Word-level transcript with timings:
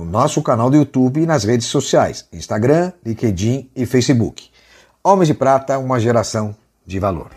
no 0.00 0.06
nosso 0.06 0.40
canal 0.42 0.70
do 0.70 0.76
YouTube 0.78 1.20
e 1.20 1.26
nas 1.26 1.44
redes 1.44 1.66
sociais, 1.66 2.26
Instagram, 2.32 2.90
LinkedIn 3.04 3.68
e 3.76 3.84
Facebook. 3.84 4.48
Homens 5.04 5.28
de 5.28 5.34
Prata, 5.34 5.78
uma 5.78 6.00
geração 6.00 6.56
de 6.86 6.98
valor. 6.98 7.28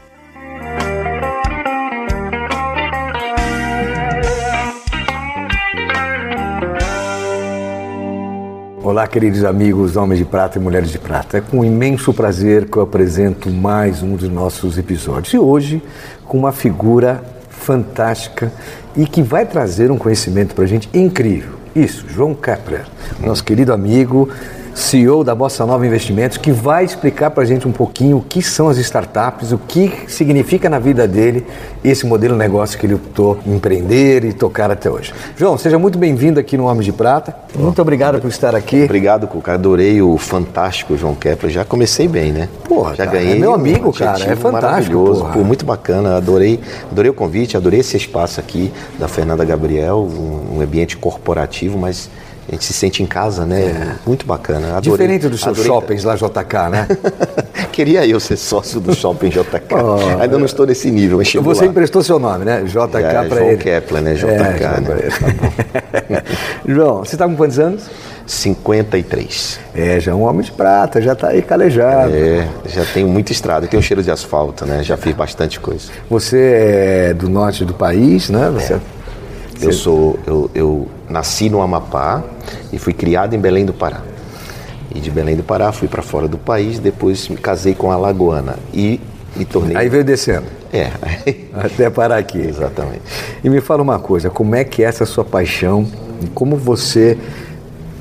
Olá, 8.81 9.08
queridos 9.08 9.44
amigos, 9.44 9.98
homens 9.98 10.20
de 10.20 10.25
prata 10.25 10.58
e 10.58 10.61
mulheres 10.61 10.89
de 10.89 11.00
prata. 11.00 11.39
É 11.39 11.41
com 11.41 11.66
imenso 11.66 12.14
prazer 12.14 12.70
que 12.70 12.77
eu 12.77 12.84
apresento 12.84 13.50
mais 13.50 14.02
um 14.02 14.16
dos 14.16 14.30
nossos 14.30 14.77
episódios. 14.77 15.34
E 15.34 15.38
hoje, 15.38 15.84
com 16.25 16.38
uma 16.38 16.53
figura 16.53 17.23
fantástica 17.50 18.52
e 18.95 19.05
que 19.05 19.22
vai 19.22 19.45
trazer 19.45 19.91
um 19.91 19.98
conhecimento 19.98 20.53
para 20.55 20.64
a 20.64 20.67
gente 20.67 20.89
incrível. 20.94 21.62
Isso, 21.76 22.05
João 22.08 22.36
Kepler, 22.36 22.86
nosso 23.20 23.44
querido 23.44 23.73
amigo, 23.73 24.30
CEO 24.73 25.23
da 25.23 25.35
Bossa 25.35 25.66
Nova 25.66 25.85
Investimentos, 25.85 26.38
que 26.38 26.52
vai 26.52 26.83
explicar 26.83 27.31
para 27.31 27.43
a 27.43 27.45
gente 27.45 27.67
um 27.67 27.71
pouquinho 27.71 28.17
o 28.17 28.21
que 28.21 28.41
são 28.41 28.69
as 28.69 28.77
startups, 28.77 29.52
o 29.52 29.57
que 29.57 29.91
significa 30.07 30.69
na 30.69 30.79
vida 30.79 31.07
dele 31.07 31.45
esse 31.83 32.05
modelo 32.05 32.33
de 32.33 32.39
negócio 32.39 32.79
que 32.79 32.85
ele 32.85 32.95
optou 32.95 33.38
empreender 33.45 34.23
e 34.23 34.33
tocar 34.33 34.71
até 34.71 34.89
hoje. 34.89 35.13
João, 35.35 35.57
seja 35.57 35.77
muito 35.77 35.97
bem-vindo 35.97 36.39
aqui 36.39 36.57
no 36.57 36.66
Homem 36.66 36.81
de 36.81 36.91
Prata. 36.91 37.35
Muito 37.55 37.81
obrigado 37.81 38.19
por 38.19 38.27
estar 38.29 38.55
aqui. 38.55 38.83
Obrigado, 38.83 39.27
Cuca. 39.27 39.53
Adorei 39.53 40.01
o 40.01 40.17
fantástico 40.17 40.97
João 40.97 41.13
Kepler. 41.13 41.51
Já 41.51 41.66
comecei 41.66 42.07
bem, 42.07 42.31
né? 42.31 42.49
Porra, 42.67 42.95
já 42.95 43.05
cara, 43.05 43.17
ganhei. 43.17 43.38
É 43.38 43.39
meu 43.39 43.53
amigo, 43.53 43.89
um 43.89 43.91
cara. 43.91 44.23
É 44.23 44.35
fantástico. 44.35 44.51
Maravilhoso. 44.51 45.25
Pô, 45.31 45.39
muito 45.39 45.66
bacana. 45.66 46.17
Adorei, 46.17 46.59
adorei 46.91 47.11
o 47.11 47.13
convite, 47.13 47.55
adorei 47.57 47.81
esse 47.81 47.97
espaço 47.97 48.39
aqui 48.39 48.71
da 48.97 49.07
Fernanda 49.07 49.44
Gabriel, 49.45 49.97
um, 49.97 50.57
um 50.57 50.61
ambiente 50.61 50.97
corporativo, 50.97 51.77
mas 51.77 52.09
a 52.47 52.52
gente 52.52 52.66
se 52.66 52.73
sente 52.73 53.02
em 53.02 53.05
casa, 53.05 53.45
né? 53.45 53.61
É. 53.61 53.95
Muito 54.05 54.25
bacana. 54.25 54.77
Adorei, 54.77 54.91
Diferente 55.08 55.30
dos 55.30 55.39
seus 55.39 55.59
adorei... 55.59 55.67
shoppings 55.67 56.03
lá, 56.03 56.16
JK, 56.16 56.69
né? 56.69 56.88
Queria 57.72 58.05
eu 58.05 58.19
ser 58.19 58.38
sócio 58.38 58.80
do 58.80 58.94
shopping 58.94 59.30
JK. 59.30 59.44
Oh, 59.83 60.22
Ainda 60.22 60.38
não 60.38 60.45
estou 60.45 60.66
nesse 60.66 60.89
nível, 60.91 61.17
mas 61.17 61.33
Você 61.33 61.66
lá. 61.66 61.72
emprestou 61.72 62.03
seu 62.03 62.19
nome, 62.19 62.45
né? 62.45 62.63
JK 62.63 62.97
é, 62.97 63.27
para 63.27 63.45
ele. 63.45 63.58
Kepler, 63.58 64.02
né? 64.02 64.13
JK, 64.13 64.25
é, 64.25 64.38
né? 64.38 65.09
Tá 65.19 66.23
João, 66.66 67.00
você 67.00 67.16
está 67.16 67.27
com 67.27 67.35
quantos 67.35 67.59
anos? 67.59 67.89
53. 68.25 69.59
É, 69.75 70.00
já 70.00 70.11
é 70.11 70.16
um 70.16 70.22
homem 70.22 70.41
de 70.41 70.52
prata, 70.52 71.02
já 71.02 71.13
está 71.13 71.30
aí 71.30 71.41
calejado. 71.41 72.13
É, 72.13 72.47
já 72.67 72.85
tenho 72.85 73.07
muita 73.07 73.31
estrada, 73.31 73.67
tenho 73.67 73.81
cheiro 73.81 74.02
de 74.02 74.11
asfalto, 74.11 74.66
né? 74.66 74.83
Já 74.83 74.95
fiz 74.95 75.13
bastante 75.13 75.59
coisa. 75.59 75.89
Você 76.09 77.09
é 77.09 77.13
do 77.13 77.30
norte 77.30 77.66
do 77.66 77.73
país, 77.73 78.30
né? 78.30 78.50
Você... 78.53 78.73
É. 78.73 78.80
Eu 79.66 79.73
sou, 79.73 80.19
eu, 80.25 80.52
eu 80.53 80.88
nasci 81.09 81.50
no 81.50 81.61
Amapá 81.61 82.23
e 82.72 82.78
fui 82.78 82.94
criado 82.94 83.36
em 83.36 83.39
Belém 83.39 83.66
do 83.66 83.73
Pará. 83.73 84.02
E 84.94 85.00
de 85.00 85.09
Belém 85.09 85.36
do 85.36 85.44
Pará 85.44 85.72
fui 85.72 85.88
para 85.88 86.02
fora 86.02 86.28
do 86.28 86.38
país, 86.38 86.80
depois 86.80 87.28
me 87.28 87.38
casei 87.38 87.73
com 87.73 87.91
a 87.91 87.97
Lagoana 87.97 88.57
e 88.74 89.00
me 89.35 89.46
tornei. 89.46 89.75
Aí 89.75 89.90
veio 89.90 90.03
descendo. 90.03 90.46
É. 90.72 90.91
Até 91.53 91.90
parar 91.90 92.18
aqui. 92.18 92.40
Exatamente. 92.40 93.01
E 93.44 93.50
me 93.50 93.62
fala 93.62 93.81
uma 93.81 94.00
coisa, 94.00 94.29
como 94.29 94.56
é 94.56 94.63
que 94.63 94.84
é 94.84 94.88
essa 94.88 95.06
sua 95.06 95.24
paixão 95.24 95.88
e 96.22 96.28
como 96.28 96.56
você 96.56 97.18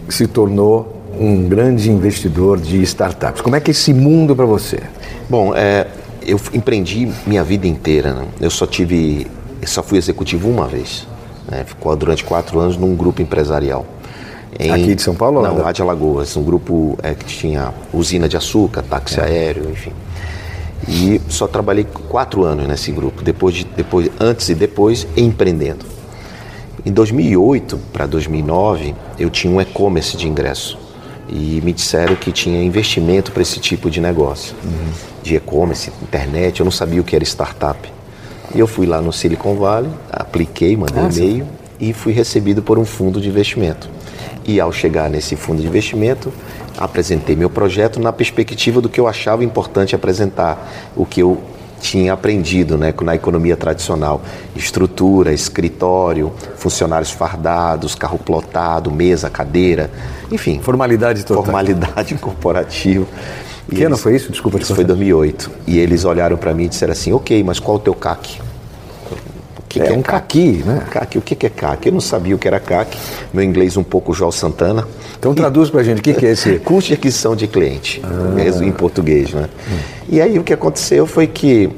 se 0.09 0.27
tornou 0.27 1.01
um 1.19 1.49
grande 1.49 1.91
investidor 1.91 2.59
de 2.59 2.83
startups? 2.83 3.41
Como 3.43 3.57
é 3.57 3.61
que 3.61 3.71
é 3.71 3.73
esse 3.73 3.93
mundo 3.93 4.35
para 4.35 4.47
você? 4.47 4.81
Bom, 5.29 5.55
é, 5.55 5.87
eu 6.27 6.41
empreendi 6.53 7.11
minha 7.27 7.45
vida 7.45 7.67
inteira. 7.67 8.13
Né? 8.13 8.27
Eu 8.41 8.51
só 8.51 8.67
tive, 8.67 9.27
eu 9.61 9.69
só 9.69 9.83
fui 9.83 9.99
executivo 9.99 10.49
uma 10.49 10.67
vez. 10.67 11.07
Né? 11.51 11.65
Ficou 11.65 11.95
durante 11.97 12.25
quatro 12.25 12.59
anos 12.59 12.77
num 12.77 12.95
grupo 12.95 13.23
empresarial. 13.23 13.87
Em, 14.59 14.71
Aqui 14.71 14.95
de 14.95 15.03
São 15.03 15.15
Paulo? 15.15 15.43
Não, 15.43 15.59
lá 15.59 15.73
de 15.73 15.81
Alagoas. 15.81 16.37
Um 16.37 16.43
grupo 16.43 16.99
é, 17.03 17.15
que 17.15 17.25
tinha 17.25 17.73
usina 17.93 18.29
de 18.29 18.37
açúcar, 18.37 18.83
táxi 18.83 19.19
é. 19.19 19.25
aéreo, 19.25 19.71
enfim. 19.71 19.93
E 20.89 21.21
só 21.29 21.47
trabalhei 21.47 21.87
quatro 22.09 22.45
anos 22.45 22.67
nesse 22.67 22.91
grupo, 22.91 23.23
depois, 23.23 23.55
de, 23.55 23.65
depois 23.65 24.11
antes 24.21 24.49
e 24.49 24.55
depois 24.55 25.07
empreendendo. 25.17 25.87
Em 26.85 26.93
2008 26.93 27.79
para 27.93 28.07
2009, 28.07 28.95
eu 29.19 29.31
tinha 29.31 29.53
um 29.53 29.61
e-commerce 29.61 30.17
de 30.17 30.29
ingresso. 30.29 30.79
E 31.29 31.63
me 31.63 31.73
disseram 31.73 32.15
que 32.17 32.33
tinha 32.33 32.63
investimento 32.63 33.31
para 33.33 33.41
esse 33.41 33.59
tipo 33.61 33.89
de 33.89 34.01
negócio. 34.01 34.55
Uhum. 34.65 34.93
De 35.23 35.37
e-commerce, 35.37 35.91
internet, 36.03 36.61
eu 36.61 36.65
não 36.65 36.73
sabia 36.73 37.01
o 37.01 37.05
que 37.05 37.15
era 37.15 37.25
startup. 37.25 37.91
E 38.55 38.59
eu 38.59 38.67
fui 38.67 38.87
lá 38.87 39.01
no 39.01 39.13
Silicon 39.13 39.57
Valley, 39.57 39.91
apliquei, 40.11 40.77
mandei 40.77 41.03
ah, 41.03 41.09
e-mail 41.09 41.47
e 41.81 41.93
fui 41.93 42.13
recebido 42.13 42.63
por 42.63 42.79
um 42.79 42.85
fundo 42.85 43.21
de 43.21 43.29
investimento. 43.29 43.89
E 44.45 44.61
ao 44.61 44.73
chegar 44.73 45.09
nesse 45.09 45.37
fundo 45.37 45.61
de 45.63 45.67
investimento, 45.67 46.33
apresentei 46.77 47.35
meu 47.35 47.49
projeto 47.49 48.01
na 48.01 48.13
perspectiva 48.13 48.81
do 48.81 48.89
que 48.89 49.01
eu 49.01 49.09
achava 49.09 49.45
importante 49.45 49.95
apresentar, 49.95 50.93
o 50.97 51.07
que 51.07 51.21
eu 51.21 51.41
tinha 51.81 52.13
aprendido 52.13 52.79
né, 52.79 52.95
na 53.03 53.15
economia 53.15 53.57
tradicional. 53.57 54.23
Estrutura, 54.55 55.33
escritório, 55.33 56.33
funcionários 56.57 57.11
fardados, 57.11 57.95
carro 57.95 58.19
plotado, 58.19 58.91
mesa, 58.91 59.29
cadeira, 59.29 59.91
enfim. 60.31 60.61
Formalidade 60.63 61.25
total. 61.25 61.43
Formalidade 61.43 62.15
corporativa. 62.23 63.07
Que 63.71 63.85
ano 63.85 63.97
foi 63.97 64.17
isso? 64.17 64.31
Desculpa. 64.31 64.59
Isso 64.59 64.75
foi 64.75 64.85
2008. 64.85 65.51
E 65.67 65.79
eles 65.79 66.05
olharam 66.05 66.37
para 66.37 66.53
mim 66.53 66.65
e 66.65 66.69
disseram 66.69 66.93
assim, 66.93 67.13
ok, 67.13 67.43
mas 67.43 67.59
qual 67.59 67.77
o 67.77 67.81
teu 67.81 67.95
CAC? 67.95 68.41
O 69.59 69.63
que, 69.69 69.81
é, 69.81 69.87
que 69.87 69.93
é 69.93 69.97
um 69.97 70.03
CAC, 70.03 70.63
né? 70.67 70.83
CAC, 70.91 71.19
o 71.19 71.23
que, 71.23 71.35
que 71.35 71.47
é 71.47 71.51
CAC? 71.51 71.87
Eu 71.87 71.93
não 71.93 72.01
sabia 72.01 72.35
o 72.35 72.39
que 72.39 72.47
era 72.47 72.61
CAC. 72.61 72.97
Meu 73.33 73.43
inglês 73.43 73.77
um 73.77 73.83
pouco 73.83 74.13
João 74.13 74.31
Santana. 74.31 74.87
Então 75.19 75.35
traduz 75.35 75.71
para 75.71 75.81
a 75.81 75.85
gente, 75.85 76.01
o 76.01 76.03
que, 76.03 76.13
que 76.13 76.27
é 76.27 76.33
esse? 76.33 76.59
Custo 76.65 76.89
de 76.89 76.95
aquisição 76.95 77.35
de 77.35 77.47
cliente, 77.47 78.03
ah. 78.05 78.65
em 78.65 78.73
português, 78.73 79.33
né? 79.33 79.49
Hum. 79.71 79.79
E 80.09 80.21
aí 80.21 80.39
o 80.39 80.43
que 80.43 80.53
aconteceu 80.53 81.07
foi 81.07 81.27
que 81.27 81.71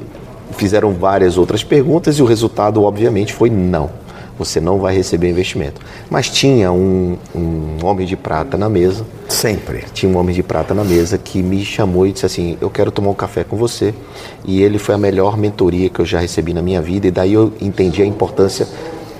fizeram 0.57 0.93
várias 0.93 1.37
outras 1.37 1.63
perguntas 1.63 2.17
e 2.17 2.21
o 2.21 2.25
resultado, 2.25 2.83
obviamente, 2.83 3.33
foi 3.33 3.49
não 3.49 4.04
você 4.37 4.59
não 4.59 4.79
vai 4.79 4.95
receber 4.95 5.29
investimento. 5.29 5.81
Mas 6.09 6.29
tinha 6.29 6.71
um, 6.71 7.17
um 7.33 7.77
homem 7.83 8.05
de 8.05 8.15
prata 8.15 8.57
na 8.57 8.69
mesa. 8.69 9.05
Sempre. 9.27 9.85
Tinha 9.93 10.11
um 10.11 10.17
homem 10.17 10.35
de 10.35 10.43
prata 10.43 10.73
na 10.73 10.83
mesa 10.83 11.17
que 11.17 11.41
me 11.41 11.63
chamou 11.63 12.05
e 12.05 12.11
disse 12.11 12.25
assim: 12.25 12.57
Eu 12.59 12.69
quero 12.69 12.91
tomar 12.91 13.09
um 13.09 13.13
café 13.13 13.43
com 13.43 13.55
você. 13.55 13.93
E 14.45 14.61
ele 14.61 14.77
foi 14.77 14.95
a 14.95 14.97
melhor 14.97 15.37
mentoria 15.37 15.89
que 15.89 15.99
eu 15.99 16.05
já 16.05 16.19
recebi 16.19 16.53
na 16.53 16.61
minha 16.61 16.81
vida. 16.81 17.07
E 17.07 17.11
daí 17.11 17.33
eu 17.33 17.53
entendi 17.61 18.01
a 18.01 18.05
importância 18.05 18.67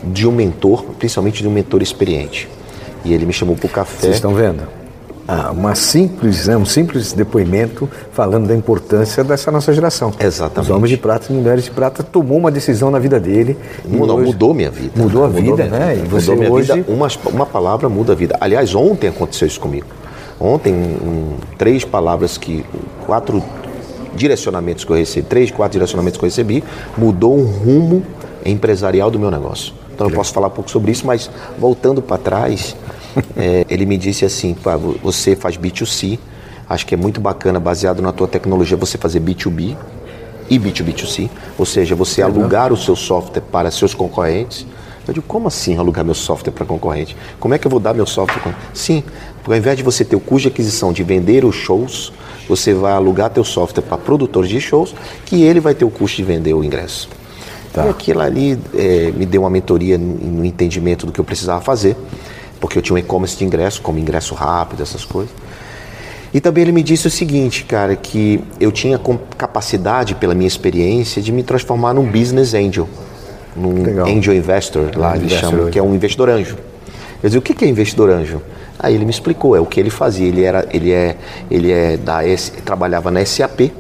de 0.03 0.27
um 0.27 0.31
mentor, 0.31 0.83
principalmente 0.99 1.41
de 1.41 1.47
um 1.47 1.51
mentor 1.51 1.81
experiente. 1.81 2.47
E 3.03 3.13
ele 3.13 3.25
me 3.25 3.33
chamou 3.33 3.55
para 3.55 3.67
o 3.67 3.69
café. 3.69 4.01
Vocês 4.01 4.15
estão 4.15 4.33
vendo? 4.33 4.84
Ah, 5.27 5.51
uma 5.51 5.73
simples, 5.73 6.47
né, 6.47 6.55
um 6.55 6.65
simples 6.65 7.11
depoimento 7.13 7.89
falando 8.11 8.47
da 8.47 8.55
importância 8.55 9.23
dessa 9.23 9.51
nossa 9.51 9.73
geração. 9.73 10.13
Exatamente. 10.19 10.69
Os 10.69 10.75
homens 10.75 10.89
de 10.91 10.97
prata 10.97 11.31
e 11.31 11.35
mulheres 11.35 11.63
de 11.63 11.71
prata 11.71 12.03
tomou 12.03 12.37
uma 12.37 12.51
decisão 12.51 12.91
na 12.91 12.99
vida 12.99 13.19
dele. 13.19 13.57
Mudou, 13.83 14.17
hoje, 14.17 14.25
mudou 14.27 14.53
minha 14.53 14.69
vida. 14.69 14.91
Mudou 14.95 15.23
a 15.23 15.27
vida, 15.27 15.49
mudou 15.49 15.65
né? 15.65 15.93
Vida. 15.95 16.05
E 16.05 16.09
você 16.09 16.31
mudou 16.31 16.37
minha 16.37 16.51
hoje... 16.51 16.73
vida. 16.73 16.91
Uma, 16.91 17.07
uma 17.31 17.45
palavra 17.45 17.89
muda 17.89 18.13
a 18.13 18.15
vida. 18.15 18.37
Aliás, 18.39 18.75
ontem 18.75 19.07
aconteceu 19.07 19.47
isso 19.47 19.59
comigo. 19.59 19.87
Ontem, 20.39 20.73
um, 20.73 21.37
três 21.57 21.83
palavras 21.83 22.37
que. 22.37 22.63
quatro 23.05 23.41
direcionamentos 24.15 24.85
que 24.85 24.91
eu 24.91 24.95
recebi, 24.95 25.27
três, 25.27 25.51
quatro 25.51 25.73
direcionamentos 25.73 26.17
que 26.17 26.23
eu 26.23 26.29
recebi, 26.29 26.63
mudou 26.97 27.37
um 27.37 27.45
rumo 27.45 28.03
empresarial 28.45 29.11
do 29.11 29.19
meu 29.19 29.29
negócio. 29.29 29.73
Então 29.93 30.07
eu 30.07 30.13
posso 30.13 30.33
falar 30.33 30.47
um 30.47 30.51
pouco 30.51 30.69
sobre 30.69 30.91
isso, 30.91 31.07
mas 31.07 31.29
voltando 31.57 32.01
para 32.01 32.17
trás, 32.17 32.75
é, 33.35 33.65
ele 33.69 33.85
me 33.85 33.97
disse 33.97 34.25
assim, 34.25 34.55
você 35.01 35.35
faz 35.35 35.57
B2C, 35.57 36.19
acho 36.69 36.85
que 36.85 36.93
é 36.93 36.97
muito 36.97 37.21
bacana, 37.21 37.59
baseado 37.59 38.01
na 38.01 38.11
tua 38.11 38.27
tecnologia, 38.27 38.75
você 38.77 38.97
fazer 38.97 39.19
B2B 39.19 39.75
e 40.49 40.59
B2B2C, 40.59 41.29
ou 41.57 41.65
seja, 41.65 41.95
você 41.95 42.21
uhum. 42.21 42.29
alugar 42.29 42.71
o 42.71 42.77
seu 42.77 42.95
software 42.95 43.41
para 43.41 43.71
seus 43.71 43.93
concorrentes. 43.93 44.65
Eu 45.07 45.13
digo, 45.13 45.25
como 45.27 45.47
assim 45.47 45.77
alugar 45.77 46.03
meu 46.03 46.15
software 46.15 46.51
para 46.51 46.65
concorrente? 46.65 47.15
Como 47.39 47.53
é 47.53 47.59
que 47.59 47.67
eu 47.67 47.71
vou 47.71 47.79
dar 47.79 47.93
meu 47.93 48.07
software? 48.07 48.55
Sim, 48.73 49.03
porque 49.37 49.51
ao 49.51 49.57
invés 49.57 49.77
de 49.77 49.83
você 49.83 50.03
ter 50.03 50.15
o 50.15 50.19
custo 50.19 50.43
de 50.43 50.47
aquisição 50.47 50.91
de 50.91 51.03
vender 51.03 51.45
os 51.45 51.55
shows, 51.55 52.11
você 52.49 52.73
vai 52.73 52.93
alugar 52.93 53.29
teu 53.29 53.43
software 53.43 53.83
para 53.83 53.97
produtores 53.97 54.49
de 54.49 54.59
shows, 54.59 54.95
que 55.23 55.43
ele 55.43 55.59
vai 55.59 55.75
ter 55.75 55.85
o 55.85 55.91
custo 55.91 56.17
de 56.17 56.23
vender 56.23 56.53
o 56.55 56.63
ingresso. 56.63 57.07
Tá. 57.71 57.85
E 57.85 57.89
aquilo 57.89 58.21
ali 58.21 58.57
é, 58.73 59.11
me 59.11 59.25
deu 59.25 59.41
uma 59.41 59.49
mentoria 59.49 59.97
no 59.97 60.43
entendimento 60.43 61.05
do 61.05 61.11
que 61.11 61.19
eu 61.19 61.25
precisava 61.25 61.61
fazer. 61.61 61.95
Porque 62.59 62.77
eu 62.77 62.81
tinha 62.81 62.95
um 62.95 62.97
e-commerce 62.97 63.37
de 63.37 63.45
ingresso, 63.45 63.81
como 63.81 63.99
ingresso 63.99 64.33
rápido, 64.33 64.83
essas 64.83 65.05
coisas. 65.05 65.33
E 66.33 66.41
também 66.41 66.63
ele 66.63 66.71
me 66.73 66.83
disse 66.83 67.07
o 67.07 67.09
seguinte, 67.09 67.63
cara, 67.63 67.95
que 67.95 68.41
eu 68.59 68.71
tinha 68.71 68.99
capacidade, 69.37 70.15
pela 70.15 70.35
minha 70.35 70.47
experiência, 70.47 71.21
de 71.21 71.31
me 71.31 71.43
transformar 71.43 71.93
num 71.93 72.05
business 72.05 72.53
angel, 72.53 72.89
num 73.55 73.83
Legal. 73.83 74.05
angel 74.05 74.33
investor, 74.33 74.91
lá 74.97 75.15
eles 75.15 75.31
chamam, 75.31 75.69
que 75.69 75.79
é 75.79 75.81
um 75.81 75.95
investidor 75.95 76.29
anjo. 76.29 76.57
Eu 77.23 77.29
disse, 77.29 77.37
o 77.37 77.41
que 77.41 77.63
é 77.63 77.67
investidor 77.67 78.09
anjo? 78.09 78.41
Aí 78.77 78.93
ele 78.93 79.05
me 79.05 79.11
explicou, 79.11 79.55
é 79.55 79.59
o 79.59 79.65
que 79.65 79.79
ele 79.79 79.89
fazia. 79.89 80.27
Ele 80.27 80.43
era, 80.43 80.67
ele 80.71 80.91
é, 80.91 81.15
ele 81.49 81.71
é 81.71 81.95
da 81.95 82.27
S, 82.27 82.51
trabalhava 82.51 83.09
na 83.09 83.25
SAP, 83.25 83.71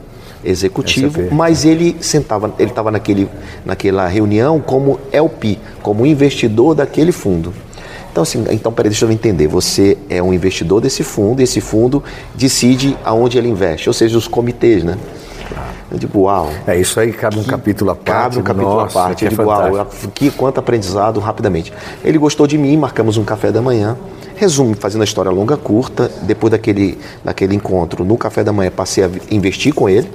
executivo, 0.43 1.23
SAP. 1.23 1.33
mas 1.33 1.65
ele 1.65 1.97
sentava, 1.99 2.53
ele 2.57 2.69
estava 2.69 2.89
naquele, 2.89 3.27
naquela 3.65 4.07
reunião 4.07 4.61
como 4.61 4.99
LP, 5.11 5.57
como 5.81 6.05
investidor 6.05 6.73
daquele 6.73 7.11
fundo. 7.11 7.53
Então, 8.15 8.21
assim, 8.21 8.45
então, 8.49 8.71
peraí, 8.71 8.89
deixa 8.89 9.03
eu 9.03 9.11
entender. 9.11 9.45
Você 9.47 9.97
é 10.09 10.23
um 10.23 10.33
investidor 10.33 10.79
desse 10.79 11.03
fundo 11.03 11.41
e 11.41 11.43
esse 11.43 11.59
fundo 11.59 12.01
decide 12.33 12.97
aonde 13.03 13.37
ele 13.37 13.49
investe, 13.49 13.89
ou 13.89 13.93
seja, 13.93 14.17
os 14.17 14.25
comitês, 14.25 14.85
né? 14.85 14.97
Eu 15.91 15.97
digo, 15.97 16.21
uau. 16.21 16.49
É, 16.65 16.79
isso 16.79 16.97
aí 16.97 17.11
cabe 17.11 17.37
um 17.37 17.43
capítulo 17.43 17.91
à 17.91 17.93
parte. 17.93 18.05
Cabe 18.05 18.39
um 18.39 18.41
capítulo 18.41 18.79
à 18.79 18.87
parte. 18.87 19.25
Eu 19.25 19.31
digo, 19.31 19.43
fantástico. 19.43 19.75
uau, 19.75 19.87
que 20.13 20.31
quanto 20.31 20.59
aprendizado 20.59 21.19
rapidamente. 21.19 21.73
Ele 22.05 22.17
gostou 22.17 22.47
de 22.47 22.57
mim, 22.57 22.77
marcamos 22.77 23.17
um 23.17 23.25
café 23.25 23.51
da 23.51 23.61
manhã. 23.61 23.97
Resumo, 24.37 24.73
fazendo 24.77 25.01
a 25.01 25.03
história 25.03 25.29
longa, 25.29 25.57
curta, 25.57 26.09
depois 26.21 26.51
daquele, 26.51 26.97
daquele 27.21 27.53
encontro, 27.53 28.05
no 28.05 28.17
café 28.17 28.45
da 28.45 28.53
manhã, 28.53 28.71
passei 28.71 29.03
a 29.03 29.09
investir 29.29 29.73
com 29.73 29.89
ele 29.89 30.09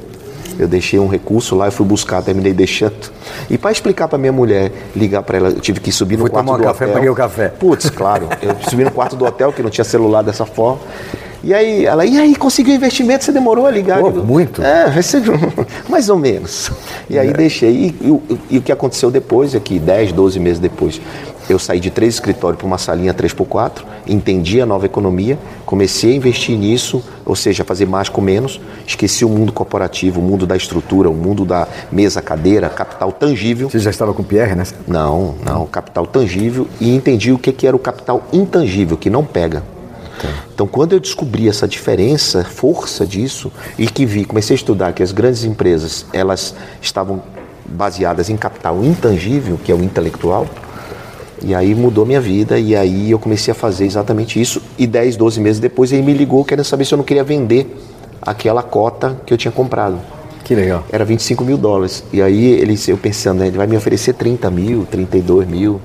eu 0.61 0.69
deixei 0.69 0.99
um 0.99 1.09
recurso 1.09 1.57
lá, 1.57 1.67
eu 1.69 1.73
fui 1.73 1.87
buscar, 1.87 2.23
terminei 2.23 2.53
deixando. 2.53 3.11
E 3.49 3.57
para 3.57 3.73
explicar 3.73 4.09
para 4.09 4.19
minha 4.19 4.33
mulher, 4.33 4.71
ligar 4.95 5.23
para 5.23 5.39
ela, 5.39 5.49
eu 5.49 5.61
tive 5.61 5.81
que 5.81 5.91
subir 5.91 6.17
no 6.17 6.25
Fui 6.25 6.31
quarto 6.31 6.47
tomar 6.47 6.59
do 6.59 6.65
café, 6.65 6.85
hotel. 6.85 6.95
paguei 6.95 7.09
o 7.09 7.15
café. 7.15 7.49
Putz, 7.49 7.89
claro. 7.89 8.29
Eu 8.43 8.55
subi 8.69 8.85
no 8.85 8.91
quarto 8.91 9.17
do 9.17 9.25
hotel, 9.25 9.53
que 9.53 9.63
não 9.63 9.71
tinha 9.71 9.85
celular 9.85 10.23
dessa 10.23 10.45
forma. 10.45 10.81
E 11.43 11.55
aí, 11.55 11.87
ela, 11.87 12.05
e 12.05 12.19
aí, 12.19 12.37
conseguiu 12.37 12.75
investimento? 12.75 13.25
Você 13.25 13.33
demorou 13.33 13.65
a 13.65 13.71
ligar? 13.71 14.01
Pô, 14.01 14.11
muito. 14.11 14.63
É, 14.63 14.87
recebeu, 14.87 15.35
mais 15.89 16.11
ou 16.11 16.19
menos. 16.19 16.71
E 17.09 17.19
aí 17.19 17.29
é. 17.29 17.33
deixei. 17.33 17.71
E, 17.71 17.87
e, 18.03 18.39
e, 18.51 18.59
o 18.59 18.63
que 18.63 18.71
aconteceu 18.71 19.11
depois 19.11 19.55
é 19.55 19.61
que 19.61 19.79
10, 19.79 20.13
12 20.13 20.39
meses 20.39 20.59
depois, 20.59 21.01
eu 21.49 21.59
saí 21.59 21.81
de 21.81 21.91
três 21.91 22.15
escritórios 22.15 22.59
para 22.59 22.67
uma 22.67 22.77
salinha 22.77 23.15
3x4, 23.15 23.83
entendi 24.07 24.61
a 24.61 24.67
nova 24.67 24.85
economia, 24.85 25.39
comecei 25.65 26.13
a 26.13 26.17
investir 26.17 26.59
nisso, 26.59 27.03
ou 27.31 27.37
seja, 27.37 27.63
fazer 27.63 27.87
mais 27.87 28.09
com 28.09 28.21
menos, 28.21 28.61
esqueci 28.85 29.25
o 29.25 29.29
mundo 29.29 29.53
corporativo, 29.53 30.19
o 30.19 30.23
mundo 30.23 30.49
da 30.49 30.57
estrutura, 30.57 31.09
o 31.09 31.15
mundo 31.15 31.45
da 31.45 31.69
mesa, 31.93 32.21
cadeira, 32.21 32.69
capital 32.69 33.13
tangível. 33.13 33.71
Você 33.71 33.79
já 33.79 33.89
estava 33.89 34.13
com 34.13 34.21
o 34.21 34.25
Pierre, 34.25 34.57
né? 34.57 34.65
Não, 34.85 35.37
não, 35.45 35.65
capital 35.65 36.09
tangível 36.09 36.67
e 36.81 36.93
entendi 36.93 37.31
o 37.31 37.39
que, 37.39 37.53
que 37.53 37.69
era 37.69 37.77
o 37.77 37.79
capital 37.79 38.27
intangível, 38.33 38.97
que 38.97 39.09
não 39.09 39.25
pega. 39.25 39.63
Tá. 40.21 40.29
Então, 40.53 40.67
quando 40.67 40.93
eu 40.93 40.99
descobri 40.99 41.49
essa 41.49 41.69
diferença, 41.69 42.43
força 42.43 43.07
disso, 43.07 43.53
e 43.79 43.87
que 43.87 44.05
vi, 44.05 44.25
comecei 44.25 44.55
a 44.55 44.59
estudar 44.59 44.93
que 44.93 45.01
as 45.01 45.13
grandes 45.13 45.45
empresas, 45.45 46.07
elas 46.13 46.53
estavam 46.83 47.23
baseadas 47.65 48.29
em 48.29 48.37
capital 48.37 48.83
intangível, 48.83 49.57
que 49.57 49.71
é 49.71 49.75
o 49.75 49.85
intelectual, 49.85 50.49
e 51.43 51.55
aí 51.55 51.75
mudou 51.75 52.05
minha 52.05 52.21
vida 52.21 52.59
e 52.59 52.77
aí 52.77 53.11
eu 53.11 53.19
comecei 53.19 53.53
a 53.53 53.55
fazer 53.55 53.87
exatamente 53.87 54.41
isso. 54.41 54.63
E 54.79 54.87
10, 54.87 55.17
12 55.17 55.41
meses 55.41 55.61
depois 55.61 55.93
ele 55.93 56.03
me 56.03 56.13
ligou 56.13 56.45
querendo 56.45 56.65
saber 56.65 56.85
se 56.85 56.93
eu 56.93 56.99
não 56.99 57.05
queria 57.05 57.25
vender 57.25 57.77
aquela 58.21 58.63
cota 58.63 59.17
que 59.25 59.33
eu 59.33 59.39
tinha 59.39 59.53
comprado. 59.53 59.99
Que 60.45 60.55
legal. 60.55 60.85
Era 60.91 61.05
25 61.05 61.45
mil 61.45 61.57
dólares. 61.57 62.05
E 62.13 62.21
aí 62.21 62.45
ele, 62.45 62.79
eu 62.89 62.97
pensando, 62.97 63.39
né, 63.39 63.47
ele 63.47 63.57
vai 63.57 63.67
me 63.67 63.77
oferecer 63.77 64.15
30 64.15 64.51
mil, 64.51 64.85
32 64.91 65.47
mil, 65.47 65.81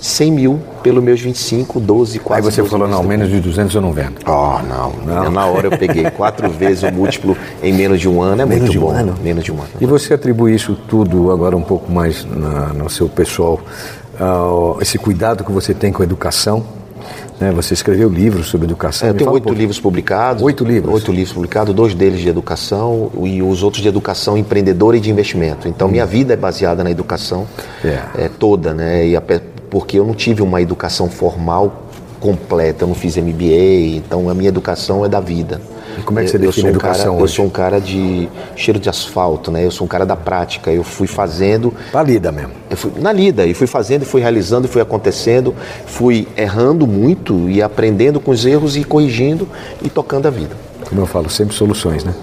100 0.00 0.32
mil 0.32 0.60
pelos 0.82 1.02
meus 1.02 1.20
25, 1.20 1.78
12, 1.78 2.18
4 2.18 2.34
Aí 2.34 2.52
você 2.52 2.64
falou, 2.64 2.88
não, 2.88 3.04
menos 3.04 3.30
de 3.30 3.38
200 3.38 3.72
eu 3.72 3.80
não 3.80 3.92
vendo. 3.92 4.14
Oh, 4.26 4.58
não. 4.68 4.92
não. 5.06 5.30
Na 5.30 5.46
hora 5.46 5.68
eu 5.68 5.78
peguei 5.78 6.10
quatro 6.10 6.50
vezes 6.50 6.82
o 6.82 6.90
múltiplo 6.90 7.36
em 7.62 7.72
menos 7.72 8.00
de 8.00 8.08
um 8.08 8.20
ano, 8.20 8.42
é 8.42 8.44
menos 8.44 8.62
muito 8.62 8.72
de 8.72 8.78
bom. 8.80 8.88
Um 8.88 8.96
ano? 8.96 9.14
Menos 9.22 9.44
de 9.44 9.52
um 9.52 9.58
ano. 9.58 9.70
E 9.80 9.86
você 9.86 10.14
atribui 10.14 10.56
isso 10.56 10.76
tudo 10.88 11.30
agora 11.30 11.56
um 11.56 11.62
pouco 11.62 11.90
mais 11.90 12.24
na, 12.24 12.72
no 12.72 12.90
seu 12.90 13.08
pessoal 13.08 13.60
uh, 14.22 14.80
esse 14.80 14.98
cuidado 14.98 15.44
que 15.44 15.52
você 15.52 15.74
tem 15.74 15.92
com 15.92 16.02
a 16.02 16.04
educação. 16.04 16.64
Né? 17.40 17.50
Você 17.52 17.74
escreveu 17.74 18.08
livros 18.08 18.46
sobre 18.46 18.66
educação. 18.66 19.08
É, 19.08 19.10
eu 19.10 19.14
tenho 19.14 19.30
oito 19.32 19.50
um 19.50 19.54
livros 19.54 19.80
publicados. 19.80 20.42
Oito 20.42 20.64
livros? 20.64 20.94
Oito 20.94 21.10
livros 21.10 21.32
publicados, 21.32 21.74
dois 21.74 21.94
deles 21.94 22.20
de 22.20 22.28
educação 22.28 23.10
e 23.24 23.42
os 23.42 23.62
outros 23.62 23.82
de 23.82 23.88
educação 23.88 24.36
empreendedora 24.36 24.96
e 24.96 25.00
de 25.00 25.10
investimento. 25.10 25.66
Então, 25.66 25.88
hum. 25.88 25.90
minha 25.90 26.06
vida 26.06 26.34
é 26.34 26.36
baseada 26.36 26.84
na 26.84 26.90
educação 26.90 27.46
é. 27.84 27.98
É, 28.16 28.28
toda, 28.28 28.72
né? 28.72 29.06
E 29.06 29.16
a, 29.16 29.22
porque 29.70 29.98
eu 29.98 30.04
não 30.04 30.14
tive 30.14 30.42
uma 30.42 30.60
educação 30.60 31.08
formal 31.08 31.88
completa, 32.20 32.84
eu 32.84 32.88
não 32.88 32.94
fiz 32.94 33.16
MBA, 33.16 33.96
então 33.96 34.28
a 34.28 34.34
minha 34.34 34.48
educação 34.48 35.04
é 35.04 35.08
da 35.08 35.18
vida. 35.18 35.60
E 35.98 36.02
como 36.02 36.18
é 36.18 36.24
que 36.24 36.30
você 36.30 36.38
define 36.38 36.66
um 36.66 36.70
educação 36.70 37.04
cara, 37.04 37.12
hoje? 37.12 37.22
Eu 37.22 37.28
sou 37.28 37.44
um 37.46 37.50
cara 37.50 37.80
de 37.80 38.28
cheiro 38.56 38.78
de 38.78 38.88
asfalto, 38.88 39.50
né? 39.50 39.64
Eu 39.64 39.70
sou 39.70 39.84
um 39.84 39.88
cara 39.88 40.06
da 40.06 40.16
prática. 40.16 40.70
Eu 40.70 40.84
fui 40.84 41.06
fazendo... 41.06 41.74
Na 41.92 42.02
lida 42.02 42.32
mesmo. 42.32 42.52
Eu 42.70 42.76
fui, 42.76 42.92
na 42.98 43.12
lida. 43.12 43.46
E 43.46 43.54
fui 43.54 43.66
fazendo, 43.66 44.02
e 44.02 44.04
fui 44.04 44.20
realizando, 44.20 44.66
e 44.66 44.68
fui 44.68 44.80
acontecendo. 44.80 45.54
Fui 45.86 46.26
errando 46.36 46.86
muito 46.86 47.48
e 47.48 47.62
aprendendo 47.62 48.20
com 48.20 48.30
os 48.30 48.44
erros 48.44 48.76
e 48.76 48.84
corrigindo 48.84 49.48
e 49.82 49.90
tocando 49.90 50.26
a 50.26 50.30
vida. 50.30 50.56
Como 50.88 51.00
eu 51.00 51.06
falo, 51.06 51.30
sempre 51.30 51.54
soluções, 51.54 52.04
né? 52.04 52.14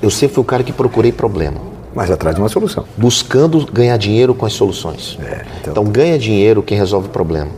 Eu 0.00 0.10
sempre 0.10 0.34
fui 0.34 0.42
o 0.42 0.46
cara 0.46 0.62
que 0.62 0.72
procurei 0.72 1.12
problema. 1.12 1.72
Mas 1.94 2.10
atrás 2.10 2.34
de 2.34 2.40
uma 2.40 2.48
solução. 2.48 2.84
Buscando 2.96 3.66
ganhar 3.70 3.96
dinheiro 3.96 4.34
com 4.34 4.46
as 4.46 4.52
soluções. 4.54 5.18
É, 5.22 5.44
então... 5.60 5.72
então 5.72 5.84
ganha 5.84 6.18
dinheiro 6.18 6.62
quem 6.62 6.76
resolve 6.76 7.08
o 7.08 7.10
problema. 7.10 7.50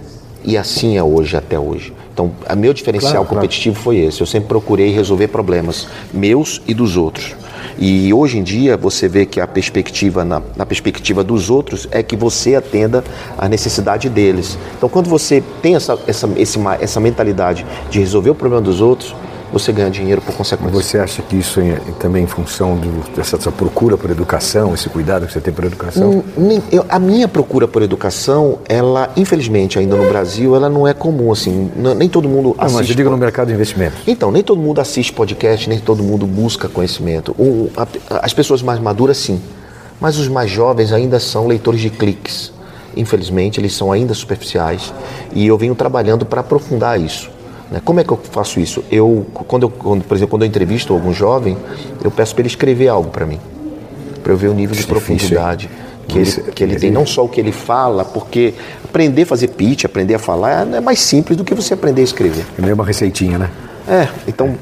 E 0.45 0.59
assim 0.59 0.97
é 0.97 1.03
hoje, 1.03 1.37
até 1.37 1.59
hoje. 1.59 1.93
Então, 2.15 2.31
o 2.49 2.57
meu 2.57 2.73
diferencial 2.73 3.13
claro, 3.13 3.29
competitivo 3.29 3.75
claro. 3.75 3.85
foi 3.85 3.97
esse. 3.99 4.21
Eu 4.21 4.27
sempre 4.27 4.49
procurei 4.49 4.93
resolver 4.93 5.27
problemas 5.29 5.89
meus 6.13 6.63
e 6.67 6.73
dos 6.73 6.97
outros. 6.97 7.35
E 7.77 8.15
hoje 8.15 8.39
em 8.39 8.43
dia 8.45 8.77
você 8.77 9.09
vê 9.09 9.27
que 9.27 9.41
a 9.41 9.49
perspectiva 9.49 10.25
na, 10.25 10.41
na, 10.57 10.65
perspectiva 10.65 11.25
dos 11.25 11.51
outros 11.51 11.89
é 11.91 12.05
que 12.05 12.15
você 12.15 12.55
atenda 12.55 13.03
a 13.37 13.49
necessidade 13.49 14.09
deles. 14.09 14.57
Então, 14.77 14.89
quando 14.89 15.09
você 15.09 15.43
tem 15.61 15.75
essa, 15.75 15.99
essa, 16.07 16.31
esse, 16.37 16.59
essa 16.81 17.01
mentalidade 17.01 17.67
de 17.91 17.99
resolver 17.99 18.31
o 18.31 18.35
problema 18.35 18.63
dos 18.63 18.81
outros, 18.81 19.13
você 19.55 19.71
ganha 19.71 19.89
dinheiro 19.89 20.21
por 20.21 20.35
consequência. 20.35 20.83
Você 20.83 20.99
acha 20.99 21.23
que 21.23 21.37
isso 21.37 21.61
é 21.61 21.79
também 22.01 22.25
em 22.25 22.27
função 22.27 22.77
dessa 23.17 23.53
procura 23.53 23.97
por 23.97 24.11
educação, 24.11 24.75
esse 24.75 24.89
cuidado 24.89 25.27
que 25.29 25.33
você 25.33 25.41
tem 25.41 25.55
por 25.55 25.65
educação? 25.65 26.25
Eu, 26.73 26.85
a 26.89 26.99
minha 26.99 27.29
procura 27.29 27.69
por 27.69 27.81
educação, 27.81 28.59
ela, 28.69 29.11
infelizmente, 29.17 29.79
ainda 29.79 29.95
no 29.95 30.09
Brasil, 30.09 30.57
ela 30.57 30.69
não 30.69 30.89
é 30.89 30.93
comum, 30.93 31.31
assim, 31.31 31.71
nem 31.97 32.09
todo 32.09 32.29
mundo 32.29 32.49
não, 32.49 32.65
assiste... 32.65 32.79
Mas 32.79 32.91
eu 32.91 32.97
digo 32.97 33.11
no 33.11 33.17
mercado 33.17 33.47
de 33.47 33.55
investimentos. 33.55 34.01
Então, 34.09 34.33
nem 34.33 34.43
todo 34.43 34.61
mundo 34.61 34.81
assiste 34.81 35.13
podcast, 35.13 35.69
nem 35.69 35.79
todo 35.79 36.03
mundo 36.03 36.27
busca 36.27 36.69
conhecimento. 36.69 37.31
O, 37.39 37.71
a, 37.77 37.87
as 38.23 38.35
pessoas 38.35 38.61
mais 38.61 38.81
maduras, 38.81 39.17
sim, 39.17 39.41
mas 40.01 40.19
os 40.19 40.27
mais 40.27 40.51
jovens 40.51 40.93
ainda 40.93 41.21
são 41.21 41.47
leitores 41.47 41.81
de 41.81 41.91
cliques. 41.91 42.53
Infelizmente, 42.97 43.61
eles 43.61 43.73
são 43.73 43.93
ainda 43.93 44.15
superficiais 44.15 44.93
e 45.33 45.47
eu 45.47 45.57
venho 45.57 45.77
trabalhando 45.77 46.27
para 46.27 46.41
aprofundar 46.41 47.01
isso. 47.01 47.31
Né? 47.71 47.81
Como 47.85 48.01
é 48.01 48.05
que 48.05 48.11
eu 48.11 48.21
faço 48.31 48.61
isso? 48.61 48.85
Eu, 48.91 49.27
quando 49.47 49.65
eu, 49.65 49.71
quando, 49.71 50.05
por 50.05 50.15
exemplo, 50.17 50.31
quando 50.31 50.43
eu 50.43 50.49
entrevisto 50.49 50.93
algum 50.93 51.13
jovem, 51.13 51.57
eu 52.03 52.11
peço 52.11 52.35
para 52.35 52.43
ele 52.43 52.49
escrever 52.49 52.89
algo 52.89 53.11
para 53.11 53.27
mim, 53.27 53.41
para 54.23 54.33
eu 54.33 54.37
ver 54.37 54.49
o 54.49 54.55
nível 54.55 54.77
de 54.77 54.87
profundidade 54.87 55.69
que 56.07 56.19
ele, 56.19 56.31
que 56.53 56.65
ele 56.65 56.77
tem, 56.77 56.91
não 56.91 57.07
só 57.07 57.25
o 57.25 57.29
que 57.29 57.41
ele 57.41 57.53
fala, 57.53 58.05
porque 58.05 58.55
aprender 58.85 59.23
a 59.23 59.27
fazer 59.27 59.49
pitch, 59.49 59.85
aprender 59.85 60.15
a 60.15 60.19
falar 60.19 60.67
é 60.73 60.81
mais 60.81 61.01
simples 61.01 61.37
do 61.37 61.45
que 61.45 61.55
você 61.55 61.75
aprender 61.75 62.03
a 62.03 62.05
escrever. 62.05 62.45
É 62.59 62.63
meio 62.63 62.75
uma 62.75 62.85
receitinha, 62.85 63.39
né? 63.39 63.51
É, 63.87 64.09
então 64.27 64.57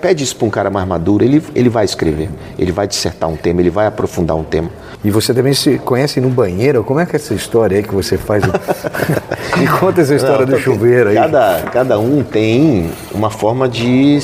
pede 0.00 0.24
isso 0.24 0.36
para 0.36 0.46
um 0.46 0.50
cara 0.50 0.70
mais 0.70 0.86
maduro, 0.88 1.22
ele, 1.22 1.42
ele 1.54 1.68
vai 1.68 1.84
escrever, 1.84 2.30
ele 2.58 2.72
vai 2.72 2.86
dissertar 2.86 3.28
um 3.28 3.36
tema, 3.36 3.60
ele 3.60 3.70
vai 3.70 3.86
aprofundar 3.86 4.36
um 4.36 4.44
tema. 4.44 4.70
E 5.04 5.10
você 5.10 5.34
também 5.34 5.52
se 5.52 5.78
conhece 5.78 6.18
no 6.18 6.30
banheiro? 6.30 6.82
Como 6.82 6.98
é 6.98 7.04
que 7.04 7.14
é 7.14 7.16
essa 7.16 7.34
história 7.34 7.76
aí 7.76 7.82
que 7.82 7.94
você 7.94 8.16
faz? 8.16 8.42
Me 9.58 9.68
conta 9.68 10.00
essa 10.00 10.14
história 10.14 10.46
Não, 10.46 10.54
do 10.54 10.58
chuveiro 10.58 11.10
aí. 11.10 11.14
Cada, 11.14 11.62
cada 11.70 11.98
um 11.98 12.22
tem 12.22 12.90
uma 13.12 13.28
forma 13.28 13.68
de, 13.68 14.18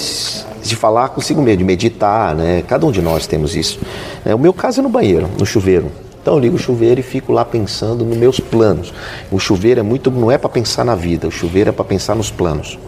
de 0.63 0.75
falar 0.75 1.11
consigo 1.11 1.43
mesmo, 1.43 1.59
de 1.59 1.65
meditar, 1.65 2.35
né? 2.35 2.65
Cada 2.67 2.87
um 2.87 2.91
de 2.91 3.03
nós 3.03 3.27
temos 3.27 3.55
isso. 3.55 3.79
É, 4.25 4.35
o 4.35 4.39
meu 4.39 4.55
caso 4.55 4.81
é 4.81 4.83
no 4.83 4.89
banheiro, 4.89 5.29
no 5.39 5.45
chuveiro. 5.45 5.93
Então 6.23 6.35
eu 6.35 6.41
ligo 6.41 6.57
o 6.57 6.59
chuveiro 6.59 6.99
e 6.99 7.03
fico 7.03 7.31
lá 7.31 7.45
pensando 7.45 8.03
nos 8.03 8.17
meus 8.17 8.41
planos. 8.41 8.93
O 9.31 9.39
chuveiro 9.39 9.81
é 9.81 9.83
muito, 9.83 10.11
não 10.11 10.31
é 10.31 10.39
para 10.39 10.49
pensar 10.49 10.85
na 10.85 10.95
vida, 10.95 11.29
o 11.29 11.31
chuveiro 11.31 11.69
é 11.69 11.73
para 11.73 11.85
pensar 11.85 12.15
nos 12.15 12.31
planos 12.31 12.79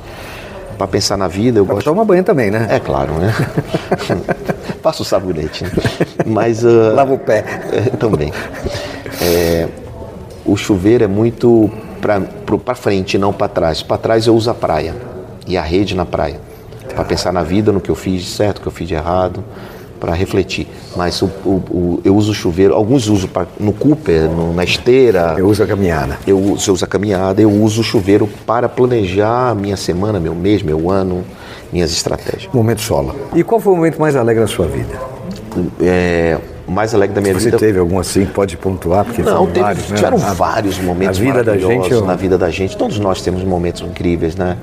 para 0.83 0.87
pensar 0.89 1.17
na 1.17 1.29
vida. 1.29 1.61
Eu 1.61 1.65
pra 1.65 1.75
gosto. 1.77 1.87
tomar 1.87 2.05
banho 2.05 2.25
também, 2.25 2.51
né? 2.51 2.67
É 2.69 2.81
claro, 2.81 3.13
né? 3.15 3.33
Passa 4.83 5.03
o 5.03 5.05
sabonete. 5.05 5.65
Né? 5.65 5.71
Mas. 6.27 6.65
Uh, 6.65 6.95
Lava 6.95 7.15
o 7.15 7.19
pé. 7.19 7.45
É, 7.73 7.97
também. 7.97 8.33
É, 9.21 9.69
o 10.45 10.57
chuveiro 10.57 11.05
é 11.05 11.07
muito 11.07 11.71
para 12.01 12.75
frente, 12.75 13.17
não 13.17 13.33
para 13.33 13.49
trás. 13.49 13.83
Para 13.83 13.97
trás 13.97 14.27
eu 14.27 14.35
uso 14.35 14.51
a 14.51 14.55
praia 14.55 14.95
e 15.47 15.57
a 15.57 15.63
rede 15.63 15.95
na 15.95 16.05
praia. 16.05 16.41
Para 16.95 17.05
pensar 17.05 17.33
na 17.33 17.43
vida, 17.43 17.73
no 17.73 17.81
que 17.81 17.91
eu 17.91 17.95
fiz 17.95 18.23
de 18.23 18.29
certo, 18.29 18.57
no 18.57 18.63
que 18.63 18.69
eu 18.69 18.73
fiz 18.73 18.89
de 18.89 18.95
errado. 18.95 19.45
Para 20.03 20.15
refletir. 20.15 20.67
Mas 20.97 21.23
o, 21.23 21.27
o, 21.45 21.51
o, 21.71 22.01
eu 22.05 22.17
uso 22.17 22.33
o 22.33 22.35
chuveiro, 22.35 22.75
alguns 22.75 23.09
usam 23.09 23.31
no 23.61 23.73
Cooper, 23.73 24.23
no, 24.29 24.53
na 24.53 24.65
esteira. 24.65 25.37
Eu 25.39 25.47
uso 25.47 25.63
a 25.63 25.67
caminhada. 25.67 26.19
Eu, 26.27 26.41
você 26.57 26.73
usa 26.73 26.87
a 26.87 26.89
caminhada, 26.89 27.41
eu 27.41 27.49
uso 27.49 27.83
o 27.83 27.85
chuveiro 27.85 28.29
para 28.45 28.69
planejar 28.69 29.55
minha 29.55 29.77
semana, 29.77 30.19
meu 30.19 30.35
mês, 30.35 30.61
meu 30.61 30.91
ano, 30.91 31.23
minhas 31.73 31.93
estratégias. 31.93 32.53
Momento 32.53 32.81
sola. 32.81 33.15
E 33.33 33.45
qual 33.45 33.61
foi 33.61 33.73
o 33.73 33.77
momento 33.77 34.01
mais 34.01 34.17
alegre 34.17 34.43
da 34.43 34.49
sua 34.49 34.67
vida? 34.67 34.99
É, 35.81 36.37
mais 36.67 36.93
alegre 36.95 37.15
da 37.15 37.21
minha 37.21 37.35
Você 37.35 37.45
vida. 37.47 37.59
teve 37.59 37.79
algum 37.79 37.99
assim 38.01 38.25
pode 38.25 38.57
pontuar? 38.57 39.05
Porque 39.05 39.23
Não, 39.23 39.47
teve, 39.47 39.61
vários, 39.61 39.89
né? 39.89 39.97
tiveram 39.97 40.17
A- 40.17 40.33
vários 40.33 40.79
momentos 40.81 41.19
a 41.21 41.23
vida 41.23 41.45
da 41.45 41.57
gente, 41.57 41.93
eu- 41.93 42.05
na 42.05 42.17
vida 42.17 42.37
da 42.37 42.51
gente. 42.51 42.77
Todos 42.77 42.99
nós 42.99 43.23
temos 43.23 43.45
momentos 43.45 43.83
incríveis, 43.83 44.35
né? 44.35 44.57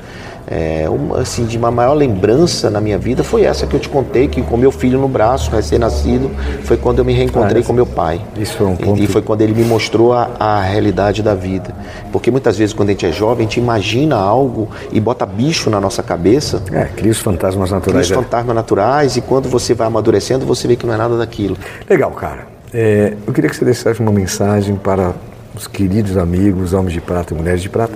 É, 0.47 0.87
uma, 0.89 1.19
assim, 1.19 1.45
de 1.45 1.57
uma 1.57 1.69
maior 1.69 1.93
lembrança 1.93 2.69
na 2.69 2.81
minha 2.81 2.97
vida 2.97 3.23
foi 3.23 3.43
essa 3.43 3.67
que 3.67 3.75
eu 3.75 3.79
te 3.79 3.87
contei, 3.87 4.27
que 4.27 4.41
com 4.41 4.57
meu 4.57 4.71
filho 4.71 4.99
no 4.99 5.07
braço, 5.07 5.51
recém-nascido, 5.51 6.31
foi 6.63 6.75
quando 6.75 6.99
eu 6.99 7.05
me 7.05 7.13
reencontrei 7.13 7.61
Ah, 7.61 7.65
com 7.65 7.71
meu 7.73 7.85
pai. 7.85 8.19
isso 8.37 8.55
foi 8.57 8.65
um 8.67 8.73
E- 8.73 8.77
ponto- 8.77 9.01
E 9.03 9.07
foi 9.07 9.21
quando 9.21 9.41
ele 9.41 9.53
me 9.53 9.63
mostrou 9.63 10.11
a, 10.13 10.29
a 10.39 10.61
realidade 10.61 11.21
da 11.21 11.35
vida. 11.35 11.73
Porque 12.11 12.31
muitas 12.31 12.57
vezes 12.57 12.73
quando 12.73 12.89
a 12.89 12.91
gente 12.93 13.05
é 13.05 13.11
jovem, 13.11 13.45
a 13.45 13.49
gente 13.49 13.59
imagina 13.59 14.15
algo 14.15 14.69
e 14.91 14.99
bota 14.99 15.25
bicho 15.25 15.69
na 15.69 15.79
nossa 15.79 16.01
cabeça, 16.01 16.61
É, 16.71 16.85
cria 16.85 17.11
os 17.11 17.19
fantasmas 17.19 17.69
cria 17.69 17.79
naturais. 17.79 18.05
os 18.07 18.15
da- 18.15 18.23
fantasmas 18.23 18.55
naturais, 18.55 19.17
e 19.17 19.21
quando 19.21 19.47
você 19.49 19.73
vai 19.75 19.85
amadurecendo, 19.87 20.45
você 20.45 20.67
vê 20.67 20.75
que 20.75 20.85
não 20.87 20.93
é 20.93 20.97
nada 20.97 21.15
daquilo. 21.17 21.55
Legal, 21.89 22.11
cara. 22.11 22.47
É, 22.73 23.13
eu 23.27 23.33
queria 23.33 23.49
que 23.49 23.55
você 23.55 23.65
deixasse 23.65 23.99
uma 23.99 24.11
mensagem 24.11 24.75
para 24.75 25.13
os 25.55 25.67
queridos 25.67 26.17
amigos, 26.17 26.73
homens 26.73 26.93
de 26.93 27.01
prata 27.01 27.33
e 27.33 27.37
mulheres 27.37 27.61
de 27.61 27.69
prata, 27.69 27.93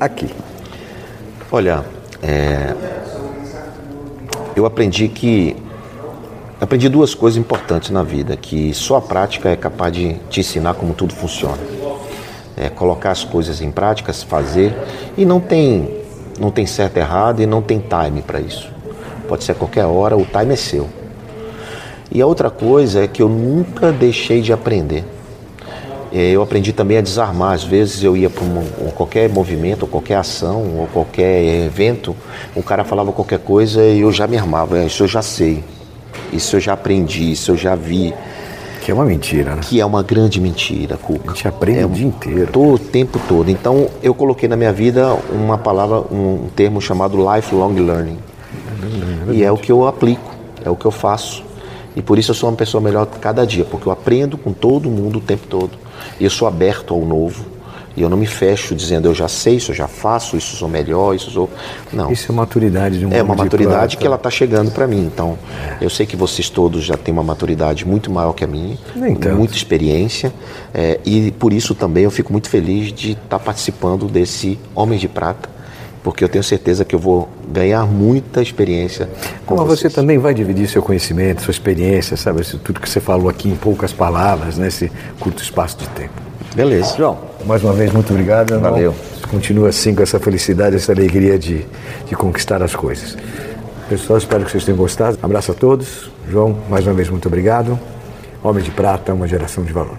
aqui. 0.00 0.28
Olha, 1.50 1.84
é, 2.20 2.74
eu 4.56 4.66
aprendi 4.66 5.06
que 5.06 5.56
aprendi 6.60 6.88
duas 6.88 7.14
coisas 7.14 7.38
importantes 7.38 7.90
na 7.90 8.02
vida, 8.02 8.36
que 8.36 8.74
só 8.74 8.96
a 8.96 9.00
prática 9.00 9.50
é 9.50 9.56
capaz 9.56 9.92
de 9.92 10.14
te 10.28 10.40
ensinar 10.40 10.74
como 10.74 10.92
tudo 10.92 11.14
funciona. 11.14 11.58
É 12.56 12.68
colocar 12.68 13.12
as 13.12 13.22
coisas 13.22 13.60
em 13.60 13.70
prática, 13.70 14.12
fazer 14.12 14.74
e 15.16 15.24
não 15.24 15.38
tem 15.38 16.04
não 16.38 16.50
tem 16.50 16.66
certo 16.66 16.96
e 16.96 17.00
errado 17.00 17.40
e 17.40 17.46
não 17.46 17.62
tem 17.62 17.78
time 17.78 18.22
para 18.22 18.40
isso. 18.40 18.68
Pode 19.28 19.44
ser 19.44 19.52
a 19.52 19.54
qualquer 19.54 19.84
hora, 19.84 20.16
o 20.16 20.24
time 20.24 20.52
é 20.52 20.56
seu. 20.56 20.88
E 22.10 22.20
a 22.20 22.26
outra 22.26 22.50
coisa 22.50 23.04
é 23.04 23.06
que 23.06 23.22
eu 23.22 23.28
nunca 23.28 23.92
deixei 23.92 24.42
de 24.42 24.52
aprender. 24.52 25.04
É, 26.16 26.30
Eu 26.30 26.40
aprendi 26.42 26.72
também 26.72 26.96
a 26.96 27.00
desarmar. 27.02 27.52
Às 27.52 27.62
vezes 27.64 28.02
eu 28.02 28.16
ia 28.16 28.30
para 28.30 28.42
qualquer 28.94 29.28
movimento, 29.28 29.82
ou 29.82 29.88
qualquer 29.88 30.14
ação, 30.16 30.62
ou 30.78 30.86
qualquer 30.92 31.44
evento, 31.66 32.16
o 32.54 32.62
cara 32.62 32.84
falava 32.84 33.12
qualquer 33.12 33.38
coisa 33.40 33.82
e 33.84 34.00
eu 34.00 34.10
já 34.10 34.26
me 34.26 34.38
armava. 34.38 34.78
"É, 34.78 34.86
Isso 34.86 35.02
eu 35.02 35.08
já 35.08 35.20
sei, 35.20 35.62
isso 36.32 36.56
eu 36.56 36.60
já 36.60 36.72
aprendi, 36.72 37.32
isso 37.32 37.50
eu 37.50 37.56
já 37.56 37.74
vi. 37.74 38.14
Que 38.82 38.92
é 38.92 38.94
uma 38.94 39.04
mentira, 39.04 39.56
né? 39.56 39.60
Que 39.62 39.80
é 39.80 39.84
uma 39.84 40.00
grande 40.02 40.40
mentira, 40.40 40.96
Cuca. 40.96 41.32
A 41.32 41.34
gente 41.34 41.48
aprende 41.48 41.80
é 41.80 41.86
o 41.86 41.88
dia 41.88 42.06
inteiro. 42.06 42.52
Todo 42.52 42.74
o 42.74 42.78
tempo 42.78 43.18
todo. 43.28 43.50
Então 43.50 43.88
eu 44.00 44.14
coloquei 44.14 44.48
na 44.48 44.54
minha 44.56 44.72
vida 44.72 45.12
uma 45.32 45.58
palavra, 45.58 46.02
um 46.10 46.46
termo 46.54 46.80
chamado 46.80 47.16
lifelong 47.18 47.74
learning. 47.74 48.18
E 49.32 49.42
é 49.42 49.50
o 49.50 49.56
que 49.56 49.72
eu 49.72 49.86
aplico, 49.88 50.30
é 50.64 50.70
o 50.70 50.76
que 50.76 50.86
eu 50.86 50.92
faço. 50.92 51.42
E 51.96 52.02
por 52.02 52.18
isso 52.18 52.30
eu 52.30 52.34
sou 52.34 52.50
uma 52.50 52.56
pessoa 52.56 52.80
melhor 52.80 53.06
cada 53.06 53.46
dia, 53.46 53.64
porque 53.64 53.88
eu 53.88 53.92
aprendo 53.92 54.36
com 54.36 54.52
todo 54.52 54.90
mundo 54.90 55.16
o 55.16 55.20
tempo 55.20 55.46
todo. 55.48 55.72
E 56.20 56.24
eu 56.24 56.30
sou 56.30 56.46
aberto 56.46 56.92
ao 56.92 57.00
novo. 57.00 57.56
E 57.96 58.02
eu 58.02 58.10
não 58.10 58.16
me 58.18 58.26
fecho 58.26 58.74
dizendo 58.74 59.08
eu 59.08 59.14
já 59.14 59.26
sei, 59.26 59.56
isso 59.56 59.70
eu 59.70 59.74
já 59.74 59.88
faço, 59.88 60.36
isso 60.36 60.54
sou 60.54 60.68
melhor, 60.68 61.14
isso 61.14 61.30
sou. 61.30 61.48
Não. 61.90 62.12
Isso 62.12 62.30
é 62.30 62.34
maturidade 62.34 62.98
de 62.98 63.06
um 63.06 63.12
É 63.12 63.22
uma 63.22 63.34
maturidade 63.34 63.96
que 63.96 64.06
ela 64.06 64.16
está 64.16 64.28
chegando 64.28 64.70
para 64.70 64.86
mim. 64.86 65.06
Então, 65.06 65.38
eu 65.80 65.88
sei 65.88 66.04
que 66.04 66.14
vocês 66.14 66.50
todos 66.50 66.84
já 66.84 66.94
têm 66.98 67.10
uma 67.10 67.22
maturidade 67.22 67.86
muito 67.86 68.10
maior 68.10 68.34
que 68.34 68.44
a 68.44 68.46
minha, 68.46 68.76
Nem 68.94 69.14
tanto. 69.14 69.34
muita 69.34 69.54
experiência, 69.54 70.30
é, 70.74 71.00
e 71.06 71.30
por 71.32 71.54
isso 71.54 71.74
também 71.74 72.04
eu 72.04 72.10
fico 72.10 72.30
muito 72.30 72.50
feliz 72.50 72.92
de 72.92 73.12
estar 73.12 73.38
participando 73.38 74.06
desse 74.08 74.58
Homem 74.74 74.98
de 74.98 75.08
Prata, 75.08 75.48
porque 76.06 76.22
eu 76.22 76.28
tenho 76.28 76.44
certeza 76.44 76.84
que 76.84 76.94
eu 76.94 77.00
vou 77.00 77.28
ganhar 77.48 77.84
muita 77.84 78.40
experiência 78.40 79.08
com 79.44 79.56
Mas 79.56 79.66
você 79.66 79.90
também 79.90 80.18
vai 80.18 80.32
dividir 80.32 80.68
seu 80.68 80.80
conhecimento, 80.80 81.42
sua 81.42 81.50
experiência, 81.50 82.16
sabe? 82.16 82.42
Isso 82.42 82.58
tudo 82.58 82.80
que 82.80 82.88
você 82.88 83.00
falou 83.00 83.28
aqui 83.28 83.48
em 83.48 83.56
poucas 83.56 83.92
palavras, 83.92 84.56
nesse 84.56 84.88
curto 85.18 85.42
espaço 85.42 85.78
de 85.78 85.88
tempo. 85.88 86.12
Beleza. 86.54 86.94
João, 86.96 87.18
mais 87.44 87.64
uma 87.64 87.72
vez, 87.72 87.92
muito 87.92 88.08
obrigado. 88.10 88.52
irmão. 88.52 88.70
Valeu. 88.70 88.94
Continua 89.32 89.70
assim 89.70 89.96
com 89.96 90.02
essa 90.04 90.20
felicidade, 90.20 90.76
essa 90.76 90.92
alegria 90.92 91.36
de, 91.36 91.66
de 92.06 92.14
conquistar 92.14 92.62
as 92.62 92.76
coisas. 92.76 93.16
Pessoal, 93.88 94.16
espero 94.16 94.44
que 94.44 94.52
vocês 94.52 94.64
tenham 94.64 94.78
gostado. 94.78 95.18
Abraço 95.20 95.50
a 95.50 95.54
todos. 95.56 96.08
João, 96.30 96.56
mais 96.70 96.86
uma 96.86 96.94
vez, 96.94 97.10
muito 97.10 97.26
obrigado. 97.26 97.76
Homem 98.44 98.62
de 98.62 98.70
Prata, 98.70 99.12
uma 99.12 99.26
geração 99.26 99.64
de 99.64 99.72
valor. 99.72 99.98